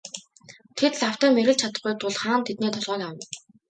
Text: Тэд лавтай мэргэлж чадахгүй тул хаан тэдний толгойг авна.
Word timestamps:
Тэд 0.77 0.93
лавтай 1.01 1.29
мэргэлж 1.35 1.59
чадахгүй 1.61 1.93
тул 2.01 2.15
хаан 2.21 2.41
тэдний 2.45 2.71
толгойг 2.73 3.01
авна. 3.07 3.23